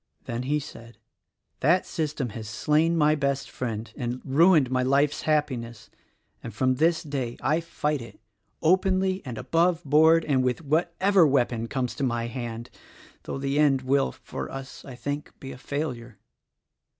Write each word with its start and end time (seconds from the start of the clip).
Then 0.23 0.41
he 0.41 0.59
said, 0.59 0.97
"That 1.59 1.85
system 1.85 2.29
has 2.29 2.49
slain 2.49 2.97
my 2.97 3.13
best 3.13 3.51
friend 3.51 3.93
and 3.95 4.19
ruined 4.25 4.71
my 4.71 4.81
life's 4.81 5.21
happiness, 5.29 5.91
and 6.41 6.51
from 6.55 6.73
this 6.77 7.03
day 7.03 7.37
I 7.39 7.59
fight 7.61 8.01
it, 8.01 8.19
openly 8.63 9.21
and 9.25 9.37
above 9.37 9.83
board 9.83 10.25
and 10.25 10.43
with 10.43 10.65
whatever 10.65 11.27
weapon 11.27 11.67
comes 11.67 11.93
to 11.97 12.03
my 12.03 12.25
hand; 12.25 12.71
though 13.25 13.37
the 13.37 13.59
end 13.59 13.83
will, 13.83 14.11
for 14.11 14.49
us, 14.49 14.83
I 14.85 14.95
think, 14.95 15.39
be 15.39 15.53
failure." 15.55 16.17